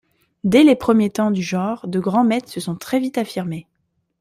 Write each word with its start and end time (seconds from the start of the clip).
Dès 0.43 0.63
les 0.63 0.75
premiers 0.75 1.11
temps 1.11 1.29
du 1.29 1.43
genre, 1.43 1.87
de 1.87 1.99
grands 1.99 2.23
maitres 2.23 2.49
se 2.49 2.59
sont 2.59 2.75
très 2.75 2.97
vite 2.99 3.19
affirmés. 3.19 3.67